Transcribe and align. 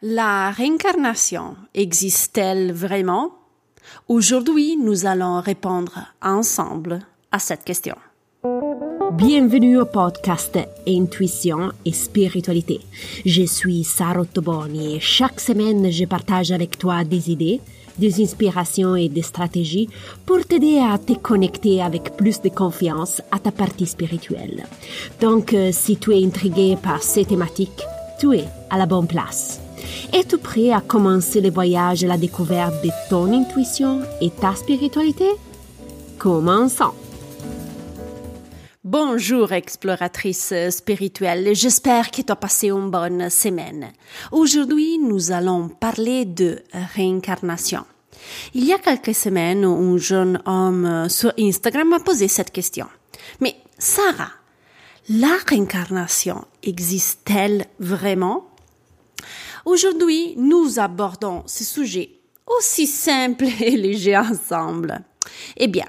La 0.00 0.52
réincarnation 0.52 1.56
existe-t-elle 1.74 2.72
vraiment? 2.72 3.32
Aujourd'hui, 4.06 4.76
nous 4.76 5.06
allons 5.06 5.40
répondre 5.40 5.98
ensemble 6.22 7.00
à 7.32 7.40
cette 7.40 7.64
question. 7.64 7.96
Bienvenue 9.14 9.76
au 9.80 9.86
podcast 9.86 10.56
Intuition 10.86 11.72
et 11.84 11.90
Spiritualité. 11.90 12.78
Je 13.26 13.42
suis 13.42 13.82
Sarah 13.82 14.24
Toboni 14.24 14.94
et 14.94 15.00
chaque 15.00 15.40
semaine, 15.40 15.90
je 15.90 16.04
partage 16.04 16.52
avec 16.52 16.78
toi 16.78 17.02
des 17.02 17.32
idées, 17.32 17.60
des 17.98 18.22
inspirations 18.22 18.94
et 18.94 19.08
des 19.08 19.22
stratégies 19.22 19.88
pour 20.24 20.46
t'aider 20.46 20.78
à 20.78 20.96
te 20.98 21.14
connecter 21.14 21.82
avec 21.82 22.16
plus 22.16 22.40
de 22.40 22.50
confiance 22.50 23.20
à 23.32 23.40
ta 23.40 23.50
partie 23.50 23.86
spirituelle. 23.86 24.64
Donc, 25.20 25.54
euh, 25.54 25.70
si 25.72 25.96
tu 25.96 26.12
es 26.12 26.24
intrigué 26.24 26.76
par 26.80 27.02
ces 27.02 27.24
thématiques, 27.24 27.82
tu 28.20 28.36
es 28.36 28.44
à 28.70 28.78
la 28.78 28.86
bonne 28.86 29.08
place. 29.08 29.60
Es-tu 30.12 30.38
prêt 30.38 30.72
à 30.72 30.80
commencer 30.80 31.40
le 31.40 31.50
voyage 31.50 32.04
à 32.04 32.06
la 32.06 32.18
découverte 32.18 32.82
de 32.82 32.90
ton 33.10 33.32
intuition 33.32 34.02
et 34.20 34.30
ta 34.30 34.54
spiritualité? 34.54 35.28
Commençons. 36.18 36.94
Bonjour 38.84 39.52
exploratrice 39.52 40.54
spirituelle, 40.70 41.54
j'espère 41.54 42.10
que 42.10 42.22
tu 42.22 42.32
as 42.32 42.36
passé 42.36 42.70
une 42.70 42.90
bonne 42.90 43.28
semaine. 43.28 43.92
Aujourd'hui, 44.32 44.98
nous 44.98 45.30
allons 45.30 45.68
parler 45.68 46.24
de 46.24 46.62
réincarnation. 46.94 47.84
Il 48.54 48.64
y 48.64 48.72
a 48.72 48.78
quelques 48.78 49.14
semaines, 49.14 49.64
un 49.64 49.98
jeune 49.98 50.40
homme 50.46 51.06
sur 51.10 51.32
Instagram 51.38 51.90
m'a 51.90 52.00
posé 52.00 52.28
cette 52.28 52.50
question. 52.50 52.86
Mais 53.40 53.56
Sarah, 53.78 54.30
la 55.10 55.36
réincarnation 55.46 56.46
existe-t-elle 56.62 57.66
vraiment? 57.78 58.47
Aujourd'hui, 59.68 60.32
nous 60.38 60.78
abordons 60.78 61.42
ce 61.44 61.62
sujet 61.62 62.08
aussi 62.46 62.86
simple 62.86 63.44
et 63.60 63.76
léger 63.76 64.16
ensemble. 64.16 64.98
Eh 65.58 65.66
bien, 65.66 65.84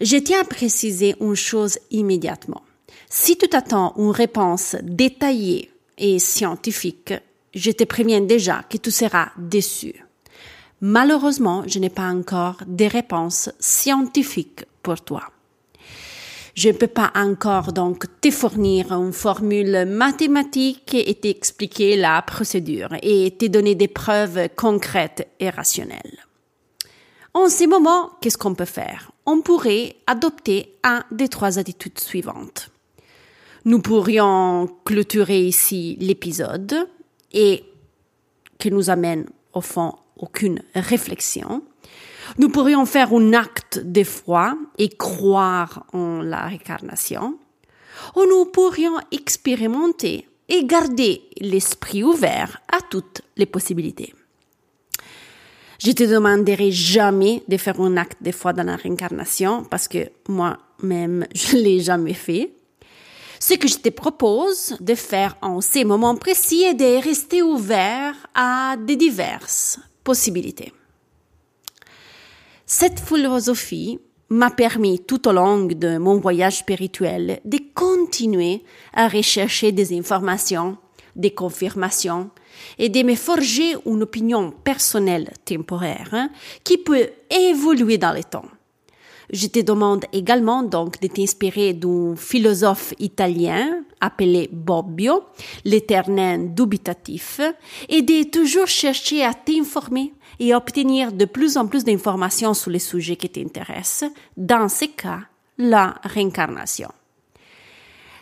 je 0.00 0.16
tiens 0.16 0.40
à 0.40 0.44
préciser 0.44 1.14
une 1.20 1.36
chose 1.36 1.78
immédiatement. 1.92 2.62
Si 3.08 3.38
tu 3.38 3.46
t'attends 3.46 3.94
une 3.98 4.10
réponse 4.10 4.74
détaillée 4.82 5.70
et 5.96 6.18
scientifique, 6.18 7.14
je 7.54 7.70
te 7.70 7.84
préviens 7.84 8.20
déjà 8.20 8.64
que 8.68 8.78
tu 8.78 8.90
seras 8.90 9.28
déçu. 9.38 9.94
Malheureusement, 10.80 11.62
je 11.68 11.78
n'ai 11.78 11.90
pas 11.90 12.08
encore 12.08 12.56
des 12.66 12.88
réponses 12.88 13.48
scientifiques 13.60 14.64
pour 14.82 15.00
toi. 15.00 15.22
Je 16.54 16.68
ne 16.68 16.74
peux 16.74 16.86
pas 16.86 17.10
encore 17.16 17.72
donc 17.72 18.06
te 18.20 18.30
fournir 18.30 18.92
une 18.92 19.12
formule 19.12 19.86
mathématique 19.86 20.94
et 20.94 21.14
t'expliquer 21.14 21.96
la 21.96 22.22
procédure 22.22 22.90
et 23.02 23.32
te 23.36 23.46
donner 23.46 23.74
des 23.74 23.88
preuves 23.88 24.48
concrètes 24.54 25.28
et 25.40 25.50
rationnelles. 25.50 26.24
En 27.34 27.48
ces 27.48 27.66
moments, 27.66 28.10
qu'est-ce 28.20 28.38
qu'on 28.38 28.54
peut 28.54 28.64
faire? 28.64 29.10
On 29.26 29.40
pourrait 29.40 29.96
adopter 30.06 30.76
un 30.84 31.02
des 31.10 31.26
trois 31.26 31.58
attitudes 31.58 31.98
suivantes. 31.98 32.70
Nous 33.64 33.80
pourrions 33.80 34.68
clôturer 34.84 35.44
ici 35.44 35.96
l'épisode 35.98 36.86
et 37.32 37.64
qui 38.58 38.70
nous 38.70 38.90
amène 38.90 39.26
au 39.54 39.60
fond 39.60 39.94
aucune 40.16 40.62
réflexion. 40.76 41.62
Nous 42.36 42.48
pourrions 42.48 42.84
faire 42.84 43.12
un 43.12 43.32
acte 43.32 43.78
de 43.78 44.02
foi 44.02 44.56
et 44.78 44.88
croire 44.88 45.86
en 45.92 46.20
la 46.20 46.46
réincarnation, 46.46 47.38
ou 48.16 48.24
nous 48.24 48.46
pourrions 48.46 48.98
expérimenter 49.12 50.28
et 50.48 50.64
garder 50.64 51.22
l'esprit 51.40 52.02
ouvert 52.02 52.60
à 52.72 52.80
toutes 52.80 53.22
les 53.36 53.46
possibilités. 53.46 54.12
Je 55.78 55.92
te 55.92 56.02
demanderai 56.02 56.72
jamais 56.72 57.42
de 57.46 57.56
faire 57.56 57.80
un 57.80 57.96
acte 57.96 58.22
de 58.22 58.32
foi 58.32 58.52
dans 58.52 58.64
la 58.64 58.76
réincarnation 58.76 59.64
parce 59.64 59.86
que 59.86 60.10
moi-même, 60.28 61.26
je 61.34 61.56
l'ai 61.56 61.80
jamais 61.80 62.14
fait. 62.14 62.52
Ce 63.38 63.54
que 63.54 63.68
je 63.68 63.76
te 63.76 63.90
propose 63.90 64.76
de 64.80 64.94
faire 64.94 65.36
en 65.42 65.60
ces 65.60 65.84
moments 65.84 66.16
précis 66.16 66.62
est 66.62 66.74
de 66.74 67.02
rester 67.02 67.42
ouvert 67.42 68.14
à 68.34 68.76
des 68.76 68.96
diverses 68.96 69.78
possibilités. 70.02 70.72
Cette 72.66 72.98
philosophie 72.98 73.98
m'a 74.30 74.50
permis 74.50 74.98
tout 75.00 75.28
au 75.28 75.32
long 75.32 75.66
de 75.66 75.98
mon 75.98 76.18
voyage 76.18 76.58
spirituel 76.58 77.40
de 77.44 77.58
continuer 77.74 78.62
à 78.94 79.06
rechercher 79.06 79.70
des 79.70 79.96
informations, 79.96 80.78
des 81.14 81.34
confirmations 81.34 82.30
et 82.78 82.88
de 82.88 83.02
me 83.02 83.16
forger 83.16 83.76
une 83.84 84.02
opinion 84.02 84.50
personnelle 84.50 85.30
temporaire 85.44 86.08
hein, 86.12 86.30
qui 86.64 86.78
peut 86.78 87.10
évoluer 87.30 87.98
dans 87.98 88.12
le 88.12 88.24
temps. 88.24 88.46
Je 89.32 89.46
te 89.46 89.60
demande 89.60 90.04
également 90.12 90.62
donc 90.62 91.00
de 91.00 91.08
t'inspirer 91.08 91.72
d'un 91.72 92.14
philosophe 92.16 92.94
italien 92.98 93.82
appelé 94.00 94.48
Bobbio, 94.52 95.24
l'éternel 95.64 96.54
dubitatif, 96.54 97.40
et 97.88 98.02
de 98.02 98.30
toujours 98.30 98.66
chercher 98.66 99.24
à 99.24 99.32
t'informer 99.32 100.12
et 100.38 100.54
obtenir 100.54 101.12
de 101.12 101.24
plus 101.24 101.56
en 101.56 101.66
plus 101.66 101.84
d'informations 101.84 102.54
sur 102.54 102.70
les 102.70 102.78
sujets 102.78 103.16
qui 103.16 103.30
t'intéressent, 103.30 104.10
dans 104.36 104.68
ce 104.68 104.86
cas, 104.86 105.20
la 105.56 105.94
réincarnation. 106.02 106.90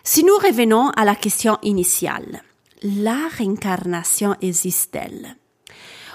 Si 0.05 0.25
nous 0.25 0.37
revenons 0.37 0.91
à 0.91 1.05
la 1.05 1.15
question 1.15 1.59
initiale, 1.63 2.43
la 2.83 3.29
réincarnation 3.37 4.37
existe-t-elle? 4.41 5.37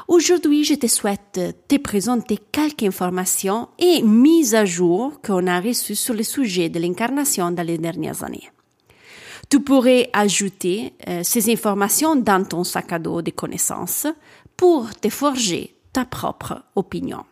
Aujourd'hui, 0.07 0.63
je 0.63 0.75
te 0.75 0.87
souhaite 0.87 1.37
te 1.67 1.77
présenter 1.77 2.39
quelques 2.53 2.83
informations 2.83 3.67
et 3.77 4.01
mises 4.01 4.55
à 4.55 4.63
jour 4.63 5.19
qu'on 5.21 5.47
a 5.47 5.59
reçues 5.59 5.97
sur 5.97 6.13
le 6.13 6.23
sujet 6.23 6.69
de 6.69 6.79
l'incarnation 6.79 7.51
dans 7.51 7.65
les 7.65 7.77
dernières 7.77 8.23
années. 8.23 8.49
Tu 9.49 9.59
pourrais 9.59 10.09
ajouter 10.13 10.93
euh, 11.09 11.23
ces 11.23 11.51
informations 11.51 12.15
dans 12.15 12.45
ton 12.45 12.63
sac 12.63 12.93
à 12.93 12.99
dos 12.99 13.21
de 13.21 13.31
connaissances 13.31 14.07
pour 14.55 14.95
te 14.95 15.09
forger 15.09 15.75
ta 15.91 16.05
propre 16.05 16.63
opinion. 16.75 17.25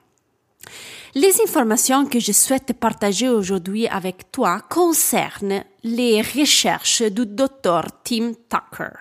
Les 1.14 1.42
informations 1.42 2.06
que 2.06 2.20
je 2.20 2.34
souhaite 2.34 2.74
partager 2.74 3.30
aujourd'hui 3.30 3.88
avec 3.88 4.34
toi 4.34 4.60
concernent 4.60 5.64
les 5.84 6.22
recherches 6.22 7.04
du 7.04 7.26
docteur 7.26 7.86
Tim 8.04 8.34
Tucker. 8.50 8.92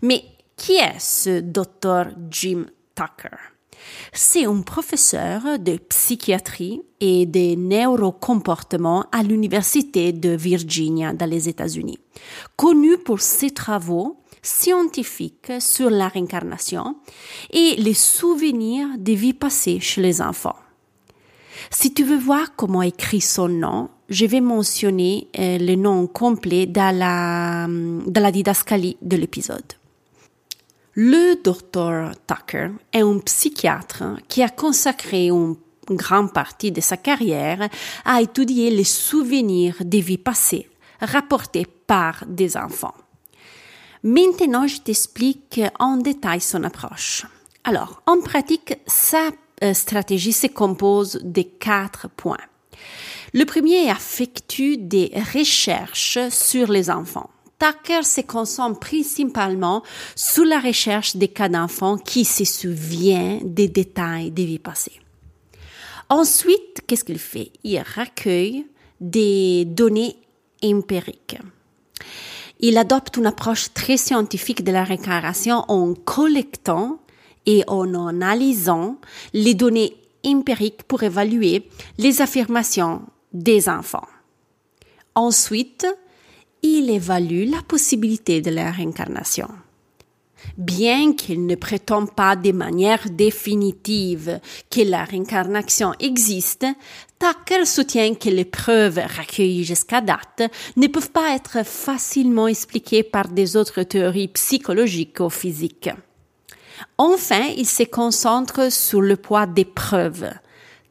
Mais 0.00 0.24
qui 0.56 0.76
est 0.76 0.98
ce 0.98 1.40
docteur 1.40 2.08
Jim 2.30 2.64
Tucker? 2.96 3.36
C'est 4.12 4.46
un 4.46 4.62
professeur 4.62 5.58
de 5.58 5.76
psychiatrie 5.76 6.80
et 7.00 7.26
de 7.26 7.54
neurocomportement 7.54 9.04
à 9.12 9.22
l'Université 9.22 10.12
de 10.12 10.30
Virginia 10.30 11.12
dans 11.12 11.28
les 11.28 11.48
États-Unis, 11.48 11.98
connu 12.56 12.96
pour 12.98 13.20
ses 13.20 13.50
travaux 13.50 14.16
scientifique 14.42 15.52
sur 15.60 15.90
la 15.90 16.08
réincarnation 16.08 16.96
et 17.50 17.74
les 17.76 17.94
souvenirs 17.94 18.88
des 18.98 19.14
vies 19.14 19.34
passées 19.34 19.80
chez 19.80 20.00
les 20.00 20.22
enfants. 20.22 20.56
Si 21.70 21.92
tu 21.92 22.04
veux 22.04 22.18
voir 22.18 22.54
comment 22.54 22.82
écrit 22.82 23.20
son 23.20 23.48
nom, 23.48 23.90
je 24.08 24.24
vais 24.24 24.40
mentionner 24.40 25.28
euh, 25.38 25.58
le 25.58 25.74
nom 25.74 26.06
complet 26.06 26.66
dans 26.66 26.96
la, 26.96 27.66
dans 27.66 28.22
la 28.22 28.30
didascalie 28.30 28.96
de 29.02 29.16
l'épisode. 29.16 29.72
Le 30.98 31.42
docteur 31.42 32.12
Tucker 32.26 32.70
est 32.90 33.02
un 33.02 33.18
psychiatre 33.18 34.02
qui 34.28 34.42
a 34.42 34.48
consacré 34.48 35.26
une 35.26 35.56
grande 35.90 36.32
partie 36.32 36.72
de 36.72 36.80
sa 36.80 36.96
carrière 36.96 37.68
à 38.06 38.22
étudier 38.22 38.70
les 38.70 38.82
souvenirs 38.84 39.76
des 39.80 40.00
vies 40.00 40.16
passées 40.16 40.70
rapportés 41.02 41.66
par 41.86 42.24
des 42.26 42.56
enfants. 42.56 42.94
Maintenant, 44.04 44.66
je 44.66 44.80
t'explique 44.80 45.60
en 45.78 45.98
détail 45.98 46.40
son 46.40 46.64
approche. 46.64 47.26
Alors, 47.64 48.00
en 48.06 48.22
pratique, 48.22 48.78
sa 48.86 49.28
euh, 49.62 49.74
stratégie 49.74 50.32
se 50.32 50.46
compose 50.46 51.20
de 51.22 51.42
quatre 51.42 52.08
points. 52.08 52.38
Le 53.34 53.44
premier 53.44 53.90
effectue 53.90 54.78
des 54.78 55.12
recherches 55.34 56.30
sur 56.30 56.72
les 56.72 56.88
enfants. 56.88 57.28
Tucker 57.58 58.02
se 58.02 58.20
concentre 58.20 58.78
principalement 58.78 59.82
sur 60.14 60.44
la 60.44 60.60
recherche 60.60 61.16
des 61.16 61.28
cas 61.28 61.48
d'enfants 61.48 61.96
qui 61.96 62.24
se 62.24 62.44
souviennent 62.44 63.54
des 63.54 63.68
détails 63.68 64.30
des 64.30 64.44
vies 64.44 64.58
passées. 64.58 65.00
Ensuite, 66.08 66.82
qu'est-ce 66.86 67.04
qu'il 67.04 67.18
fait? 67.18 67.52
Il 67.64 67.78
recueille 67.78 68.66
des 69.00 69.64
données 69.64 70.16
empiriques. 70.62 71.38
Il 72.60 72.78
adopte 72.78 73.16
une 73.16 73.26
approche 73.26 73.72
très 73.74 73.96
scientifique 73.96 74.64
de 74.64 74.72
la 74.72 74.84
réincarnation 74.84 75.64
en 75.68 75.94
collectant 75.94 77.00
et 77.44 77.64
en 77.66 78.08
analysant 78.08 78.98
les 79.32 79.54
données 79.54 79.96
empiriques 80.24 80.82
pour 80.84 81.02
évaluer 81.02 81.68
les 81.98 82.20
affirmations 82.20 83.02
des 83.32 83.68
enfants. 83.68 84.06
Ensuite, 85.14 85.86
il 86.66 86.90
évalue 86.90 87.48
la 87.48 87.62
possibilité 87.62 88.40
de 88.40 88.50
la 88.50 88.70
réincarnation. 88.70 89.48
Bien 90.56 91.14
qu'il 91.14 91.46
ne 91.46 91.54
prétend 91.54 92.06
pas 92.06 92.36
de 92.36 92.52
manière 92.52 93.10
définitive 93.10 94.40
que 94.70 94.82
la 94.82 95.04
réincarnation 95.04 95.92
existe, 95.98 96.66
Tucker 97.18 97.64
soutient 97.64 98.14
que 98.14 98.28
les 98.28 98.44
preuves 98.44 99.00
recueillies 99.18 99.64
jusqu'à 99.64 100.00
date 100.00 100.42
ne 100.76 100.86
peuvent 100.86 101.10
pas 101.10 101.34
être 101.34 101.64
facilement 101.64 102.46
expliquées 102.46 103.02
par 103.02 103.28
des 103.28 103.56
autres 103.56 103.82
théories 103.82 104.28
psychologiques 104.28 105.20
ou 105.20 105.30
physiques. 105.30 105.90
Enfin, 106.98 107.48
il 107.56 107.66
se 107.66 107.84
concentre 107.84 108.70
sur 108.70 109.00
le 109.00 109.16
poids 109.16 109.46
des 109.46 109.64
preuves. 109.64 110.30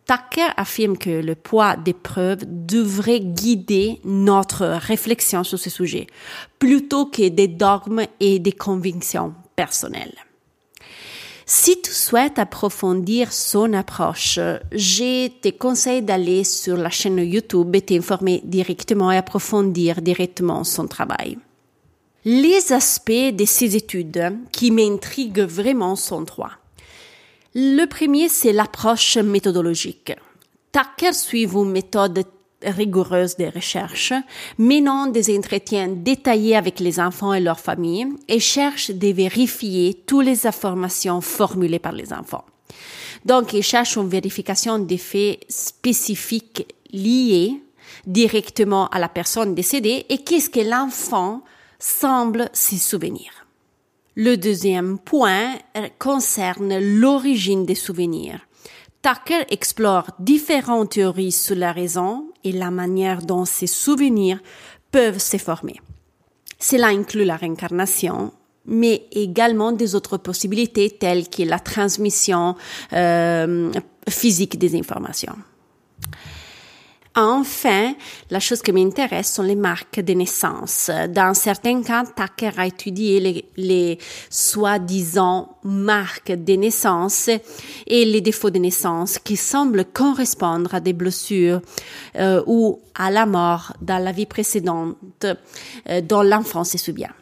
Tucker 0.06 0.50
affirme 0.56 0.98
que 0.98 1.10
le 1.10 1.34
poids 1.34 1.76
des 1.78 1.94
preuves 1.94 2.44
devrait 2.46 3.22
guider 3.22 4.00
notre 4.04 4.66
réflexion 4.66 5.44
sur 5.44 5.58
ce 5.58 5.70
sujet, 5.70 6.06
plutôt 6.60 7.08
que 7.08 7.28
des 7.28 7.48
dogmes 7.48 8.04
et 8.20 8.38
des 8.38 8.52
convictions 8.52 9.34
personnelles. 9.56 10.16
Si 11.48 11.80
tu 11.82 11.92
souhaites 11.92 12.40
approfondir 12.40 13.32
son 13.32 13.74
approche, 13.74 14.40
je 14.72 15.28
te 15.28 15.50
conseille 15.50 16.02
d'aller 16.02 16.44
sur 16.44 16.76
la 16.76 16.90
chaîne 16.90 17.20
YouTube 17.20 17.76
et 17.76 17.82
t'informer 17.82 18.42
directement 18.44 19.12
et 19.12 19.18
approfondir 19.18 20.02
directement 20.02 20.64
son 20.64 20.88
travail. 20.88 21.38
Les 22.26 22.74
aspects 22.74 23.12
de 23.12 23.46
ces 23.46 23.76
études 23.76 24.40
qui 24.52 24.72
m'intriguent 24.72 25.46
vraiment 25.48 25.96
sont 25.96 26.26
trois. 26.26 26.54
Le 27.58 27.86
premier, 27.86 28.28
c'est 28.28 28.52
l'approche 28.52 29.16
méthodologique. 29.16 30.12
Tucker 30.74 31.14
suit 31.14 31.46
une 31.46 31.72
méthode 31.72 32.26
rigoureuse 32.62 33.38
de 33.38 33.46
recherche, 33.46 34.12
menant 34.58 35.08
des 35.08 35.34
entretiens 35.38 35.88
détaillés 35.88 36.58
avec 36.58 36.82
les 36.82 37.00
enfants 37.00 37.34
et 37.34 37.40
leurs 37.40 37.62
familles 37.62 38.08
et 38.28 38.42
cherche 38.42 38.92
de 38.92 39.08
vérifier 39.08 40.04
toutes 40.06 40.26
les 40.26 40.46
informations 40.46 41.22
formulées 41.22 41.80
par 41.80 41.94
les 41.94 42.12
enfants. 42.12 42.44
Donc, 43.24 43.54
il 43.54 43.64
cherche 43.64 43.96
une 43.96 44.10
vérification 44.10 44.78
des 44.78 44.98
faits 44.98 45.40
spécifiques 45.48 46.68
liés 46.92 47.54
directement 48.06 48.90
à 48.90 49.00
la 49.00 49.08
personne 49.08 49.56
décédée 49.56 50.06
et 50.10 50.18
qu'est-ce 50.18 50.50
que 50.50 50.60
l'enfant 50.60 51.42
semble 51.80 52.50
s'y 52.52 52.80
souvenir. 52.80 53.45
Le 54.16 54.38
deuxième 54.38 54.98
point 54.98 55.56
concerne 56.00 56.80
l'origine 56.80 57.66
des 57.66 57.76
souvenirs. 57.76 58.40
Tucker 59.02 59.44
explore 59.50 60.08
différentes 60.20 60.92
théories 60.92 61.34
sur 61.34 61.56
la 61.56 61.74
raison 61.74 62.30
et 62.46 62.54
la 62.54 62.72
manière 62.72 63.22
dont 63.22 63.44
ces 63.44 63.68
souvenirs 63.68 64.40
peuvent 64.92 65.20
se 65.20 65.38
former. 65.38 65.82
Cela 66.60 66.88
inclut 66.88 67.26
la 67.26 67.36
réincarnation, 67.36 68.32
mais 68.66 69.06
également 69.12 69.74
des 69.74 69.96
autres 69.96 70.16
possibilités 70.16 70.90
telles 70.90 71.30
que 71.30 71.44
la 71.44 71.60
transmission 71.60 72.56
euh, 72.94 73.70
physique 74.08 74.58
des 74.58 74.80
informations. 74.80 75.36
Enfin, 77.18 77.94
la 78.30 78.42
chose 78.42 78.62
qui 78.62 78.74
m'intéresse 78.74 79.34
sont 79.34 79.44
les 79.44 79.56
marques 79.56 80.02
de 80.02 80.14
naissance. 80.14 80.92
Dans 81.10 81.34
certains 81.34 81.82
cas, 81.82 82.04
Tucker 82.04 82.52
a 82.58 82.68
étudié 82.68 83.22
les, 83.22 83.46
les 83.56 83.98
soi-disant 84.30 85.58
marques 85.64 86.34
de 86.34 86.54
naissance 86.54 87.30
et 87.88 88.04
les 88.04 88.20
défauts 88.20 88.50
de 88.50 88.60
naissance 88.60 89.18
qui 89.18 89.38
semblent 89.38 89.86
correspondre 89.86 90.76
à 90.76 90.82
des 90.82 90.92
blessures 90.92 91.62
euh, 92.18 92.44
ou 92.48 92.82
à 92.96 93.10
la 93.10 93.26
mort 93.26 93.72
dans 93.82 94.04
la 94.04 94.12
vie 94.12 94.26
précédente 94.26 94.98
euh, 95.24 96.02
dont 96.02 96.22
l'enfant 96.22 96.66
se 96.66 96.78
souvient. 96.78 97.14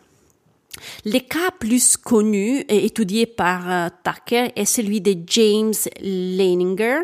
Le 1.05 1.19
cas 1.19 1.51
plus 1.59 1.97
connu 1.97 2.59
et 2.69 2.85
étudié 2.85 3.25
par 3.25 3.69
euh, 3.69 3.87
Tucker 4.03 4.51
est 4.55 4.65
celui 4.65 5.01
de 5.01 5.15
James 5.27 5.73
Leininger, 6.01 6.99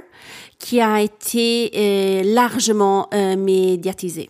qui 0.57 0.81
a 0.81 1.01
été 1.01 1.71
euh, 1.75 2.33
largement 2.33 3.07
euh, 3.13 3.35
médiatisé. 3.35 4.29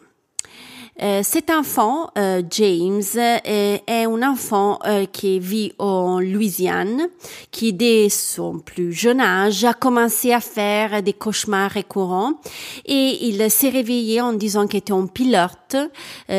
Cet 1.24 1.50
enfant, 1.50 2.10
James, 2.52 3.02
est 3.16 3.82
un 3.88 4.22
enfant 4.22 4.80
qui 5.14 5.40
vit 5.40 5.72
en 5.80 6.20
Louisiane, 6.20 7.08
qui 7.52 7.72
dès 7.72 8.10
son 8.10 8.60
plus 8.60 8.92
jeune 8.92 9.22
âge 9.22 9.64
a 9.64 9.74
commencé 9.74 10.34
à 10.34 10.42
faire 10.42 11.02
des 11.02 11.14
cauchemars 11.14 11.72
récurrents 11.72 12.34
et 12.86 13.30
il 13.30 13.50
s'est 13.50 13.70
réveillé 13.70 14.20
en 14.20 14.34
disant 14.34 14.68
qu'il 14.68 14.80
était 14.80 14.92
un 14.92 15.08
pilote 15.08 15.78
qui 16.28 16.34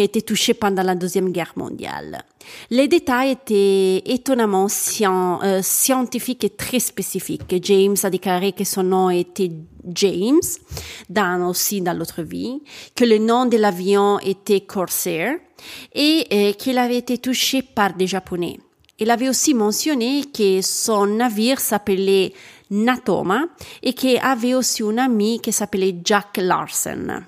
a 0.00 0.04
été 0.04 0.20
touché 0.20 0.52
pendant 0.52 0.82
la 0.82 0.94
Deuxième 0.94 1.32
Guerre 1.32 1.54
mondiale. 1.56 2.22
Les 2.70 2.88
détails 2.88 3.32
étaient 3.32 4.02
étonnamment 4.06 4.66
euh, 4.66 5.60
scientifiques 5.62 6.44
et 6.44 6.50
très 6.50 6.78
spécifiques. 6.78 7.54
James 7.62 7.96
a 8.02 8.10
déclaré 8.10 8.52
que 8.52 8.64
son 8.64 8.82
nom 8.82 9.10
était 9.10 9.50
James, 9.94 10.40
dans 11.08 11.48
aussi 11.48 11.80
dans 11.80 11.96
l'autre 11.96 12.22
vie, 12.22 12.62
que 12.94 13.04
le 13.04 13.18
nom 13.18 13.46
de 13.46 13.56
l'avion 13.56 14.18
était 14.20 14.60
Corsair 14.60 15.36
et 15.94 16.26
euh, 16.32 16.52
qu'il 16.52 16.78
avait 16.78 16.98
été 16.98 17.18
touché 17.18 17.62
par 17.62 17.94
des 17.94 18.06
Japonais. 18.06 18.58
Il 18.98 19.10
avait 19.10 19.28
aussi 19.28 19.52
mentionné 19.52 20.24
que 20.34 20.62
son 20.62 21.06
navire 21.06 21.60
s'appelait 21.60 22.32
Natoma 22.70 23.44
et 23.82 23.92
qu'il 23.92 24.18
avait 24.18 24.54
aussi 24.54 24.82
un 24.82 24.98
ami 24.98 25.38
qui 25.40 25.52
s'appelait 25.52 25.94
Jack 26.02 26.38
Larson. 26.38 27.22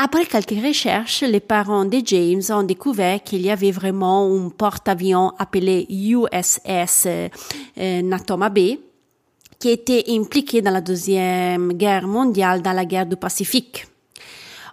Après 0.00 0.26
quelques 0.26 0.64
recherches, 0.64 1.22
les 1.22 1.40
parents 1.40 1.84
de 1.84 2.00
James 2.04 2.42
ont 2.50 2.62
découvert 2.62 3.20
qu'il 3.20 3.40
y 3.40 3.50
avait 3.50 3.72
vraiment 3.72 4.32
un 4.32 4.48
porte-avions 4.48 5.32
appelé 5.40 5.88
USS 5.90 7.06
euh, 7.06 8.02
Natoma 8.02 8.48
Bay 8.48 8.78
qui 9.58 9.70
était 9.70 10.04
impliqué 10.10 10.62
dans 10.62 10.70
la 10.70 10.82
deuxième 10.82 11.72
guerre 11.72 12.06
mondiale 12.06 12.62
dans 12.62 12.74
la 12.74 12.84
guerre 12.84 13.06
du 13.06 13.16
Pacifique. 13.16 13.88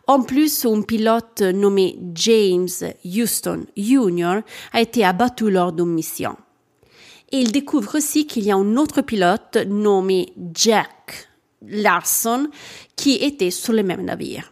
En 0.05 0.21
plus, 0.21 0.63
un 0.63 0.83
pilote 0.83 1.41
nommé 1.41 1.97
James 2.13 2.69
Houston 3.03 3.65
Jr. 3.75 4.41
a 4.73 4.81
été 4.81 5.03
abattu 5.03 5.49
lors 5.49 5.71
d'une 5.71 5.87
mission. 5.87 6.35
Et 7.31 7.39
il 7.39 7.51
découvre 7.51 7.95
aussi 7.95 8.27
qu'il 8.27 8.43
y 8.43 8.51
a 8.51 8.55
un 8.55 8.77
autre 8.77 9.01
pilote 9.01 9.57
nommé 9.67 10.33
Jack 10.53 11.29
Larson 11.67 12.47
qui 12.95 13.15
était 13.15 13.49
sur 13.49 13.73
le 13.73 13.81
même 13.81 14.03
navire. 14.03 14.51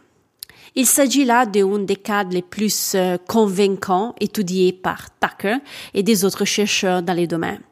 Il 0.76 0.86
s'agit 0.86 1.24
là 1.24 1.46
d'un 1.46 1.78
des 1.80 1.96
cas 1.96 2.24
les 2.24 2.42
plus 2.42 2.94
euh, 2.94 3.16
convaincants 3.28 4.14
étudiés 4.20 4.72
par 4.72 5.08
Tucker 5.20 5.58
et 5.92 6.02
des 6.02 6.24
autres 6.24 6.44
chercheurs 6.44 7.02
dans 7.02 7.12
les 7.12 7.26
domaines. 7.26 7.62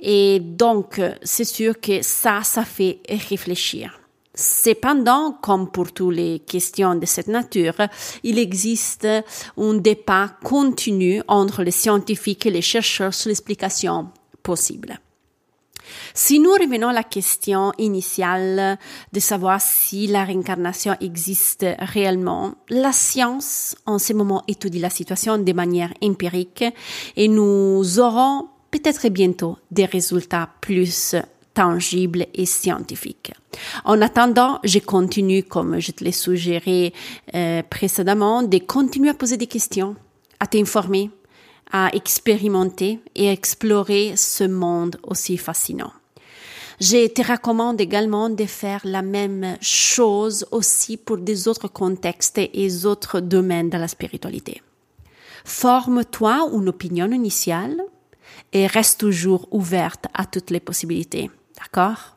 Et 0.00 0.40
donc, 0.40 1.00
c'est 1.22 1.44
sûr 1.44 1.80
que 1.80 2.02
ça, 2.02 2.42
ça 2.42 2.64
fait 2.64 2.98
réfléchir. 3.08 4.00
Cependant, 4.34 5.38
comme 5.42 5.70
pour 5.70 5.92
toutes 5.92 6.16
les 6.16 6.40
questions 6.40 6.94
de 6.94 7.06
cette 7.06 7.28
nature, 7.28 7.76
il 8.22 8.38
existe 8.38 9.06
un 9.58 9.74
débat 9.74 10.30
continu 10.42 11.22
entre 11.28 11.62
les 11.62 11.70
scientifiques 11.70 12.46
et 12.46 12.50
les 12.50 12.62
chercheurs 12.62 13.12
sur 13.12 13.28
l'explication 13.28 14.08
possible. 14.42 14.98
Si 16.14 16.40
nous 16.40 16.52
revenons 16.52 16.88
à 16.88 16.92
la 16.92 17.02
question 17.02 17.72
initiale 17.78 18.78
de 19.12 19.20
savoir 19.20 19.60
si 19.60 20.06
la 20.06 20.24
réincarnation 20.24 20.96
existe 21.00 21.66
réellement, 21.78 22.54
la 22.68 22.92
science 22.92 23.76
en 23.86 23.98
ce 23.98 24.12
moment 24.12 24.42
étudie 24.48 24.78
la 24.78 24.90
situation 24.90 25.38
de 25.38 25.52
manière 25.52 25.92
empirique 26.02 26.64
et 27.16 27.28
nous 27.28 27.98
aurons 27.98 28.48
peut-être 28.70 29.08
bientôt 29.08 29.58
des 29.70 29.84
résultats 29.84 30.48
plus 30.60 31.14
tangibles 31.54 32.26
et 32.34 32.46
scientifiques. 32.46 33.32
En 33.84 34.00
attendant, 34.00 34.58
je 34.64 34.78
continue, 34.78 35.42
comme 35.42 35.78
je 35.78 35.92
te 35.92 36.02
l'ai 36.02 36.12
suggéré 36.12 36.92
euh, 37.34 37.62
précédemment, 37.68 38.42
de 38.42 38.58
continuer 38.58 39.10
à 39.10 39.14
poser 39.14 39.36
des 39.36 39.46
questions, 39.46 39.94
à 40.40 40.46
t'informer, 40.46 41.10
à 41.72 41.90
expérimenter 41.94 43.00
et 43.14 43.28
explorer 43.28 44.14
ce 44.16 44.44
monde 44.44 44.98
aussi 45.02 45.36
fascinant. 45.38 45.92
Je 46.80 47.06
te 47.08 47.22
recommande 47.22 47.80
également 47.80 48.28
de 48.28 48.44
faire 48.44 48.80
la 48.84 49.02
même 49.02 49.56
chose 49.60 50.46
aussi 50.50 50.96
pour 50.96 51.18
des 51.18 51.48
autres 51.48 51.68
contextes 51.68 52.38
et 52.38 52.86
autres 52.86 53.20
domaines 53.20 53.70
de 53.70 53.78
la 53.78 53.88
spiritualité. 53.88 54.62
Forme-toi 55.44 56.48
une 56.52 56.68
opinion 56.68 57.10
initiale 57.10 57.80
et 58.52 58.66
reste 58.66 59.00
toujours 59.00 59.48
ouverte 59.50 60.06
à 60.14 60.26
toutes 60.26 60.50
les 60.50 60.60
possibilités. 60.60 61.30
D'accord? 61.56 62.11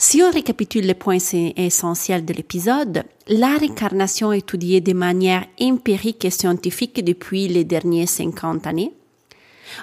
Si 0.00 0.22
on 0.22 0.30
récapitule 0.30 0.86
les 0.86 0.94
points 0.94 1.18
essentiels 1.56 2.24
de 2.24 2.32
l'épisode, 2.32 3.02
la 3.26 3.56
réincarnation 3.58 4.32
est 4.32 4.38
étudiée 4.38 4.80
de 4.80 4.92
manière 4.92 5.44
empirique 5.60 6.24
et 6.24 6.30
scientifique 6.30 7.04
depuis 7.04 7.48
les 7.48 7.64
dernières 7.64 8.08
50 8.08 8.68
années. 8.68 8.92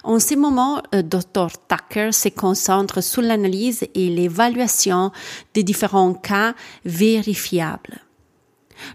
En 0.05 0.19
ce 0.19 0.36
moment, 0.36 0.81
euh, 0.95 1.01
Dr. 1.01 1.50
Tucker 1.67 2.13
se 2.13 2.29
concentre 2.29 3.03
sur 3.03 3.22
l'analyse 3.22 3.86
et 3.93 4.07
l'évaluation 4.07 5.12
des 5.53 5.63
différents 5.63 6.13
cas 6.13 6.55
vérifiables. 6.86 8.00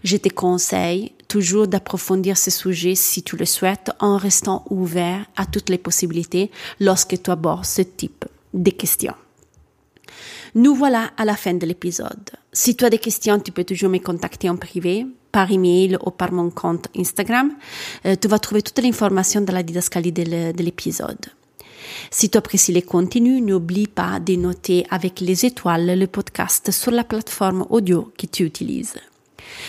Je 0.03 0.17
te 0.17 0.29
conseille 0.29 1.11
toujours 1.27 1.67
d'approfondir 1.67 2.35
ce 2.35 2.49
sujet 2.49 2.95
si 2.95 3.21
tu 3.21 3.37
le 3.37 3.45
souhaites 3.45 3.91
en 3.99 4.17
restant 4.17 4.65
ouvert 4.71 5.27
à 5.35 5.45
toutes 5.45 5.69
les 5.69 5.77
possibilités 5.77 6.49
lorsque 6.79 7.21
tu 7.21 7.29
abordes 7.29 7.65
ce 7.65 7.83
type 7.83 8.25
de 8.55 8.71
questions. 8.71 9.15
Nous 10.55 10.75
voilà 10.75 11.11
à 11.17 11.25
la 11.25 11.35
fin 11.35 11.53
de 11.53 11.65
l'épisode. 11.65 12.29
Si 12.51 12.75
tu 12.75 12.83
as 12.85 12.89
des 12.89 12.97
questions, 12.97 13.39
tu 13.39 13.51
peux 13.51 13.63
toujours 13.63 13.89
me 13.89 13.99
contacter 13.99 14.49
en 14.49 14.57
privé, 14.57 15.05
par 15.31 15.51
email 15.51 15.97
ou 16.05 16.11
par 16.11 16.31
mon 16.31 16.49
compte 16.49 16.87
Instagram. 16.97 17.51
Euh, 18.05 18.15
tu 18.19 18.27
vas 18.27 18.39
trouver 18.39 18.61
toute 18.61 18.79
l'information 18.79 19.41
dans 19.41 19.53
la 19.53 19.63
didascalie 19.63 20.11
de 20.11 20.61
l'épisode. 20.61 21.25
Si 22.09 22.29
tu 22.29 22.37
apprécies 22.37 22.73
les 22.73 22.81
contenus, 22.81 23.41
n'oublie 23.41 23.87
pas 23.87 24.19
de 24.19 24.35
noter 24.35 24.85
avec 24.89 25.19
les 25.19 25.45
étoiles 25.45 25.97
le 25.97 26.07
podcast 26.07 26.71
sur 26.71 26.91
la 26.91 27.03
plateforme 27.03 27.65
audio 27.69 28.11
que 28.17 28.25
tu 28.25 28.43
utilises. 28.43 28.95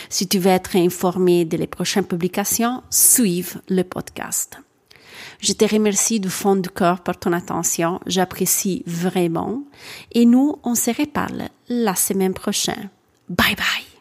Si 0.08 0.28
tu 0.28 0.38
veux 0.38 0.50
être 0.50 0.76
informé 0.76 1.44
des 1.44 1.66
prochaines 1.66 2.04
publications, 2.04 2.82
suive 2.90 3.60
le 3.68 3.82
podcast. 3.82 4.58
Je 5.40 5.52
te 5.52 5.64
remercie 5.64 6.20
du 6.20 6.30
fond 6.30 6.56
du 6.56 6.68
cœur 6.68 7.00
pour 7.00 7.16
ton 7.16 7.32
attention. 7.32 8.00
J'apprécie 8.06 8.82
vraiment. 8.86 9.62
Et 10.12 10.24
nous, 10.24 10.56
on 10.64 10.74
se 10.74 10.90
reparle 10.90 11.48
la 11.68 11.94
semaine 11.94 12.34
prochaine. 12.34 12.90
Bye 13.28 13.56
bye. 13.56 13.91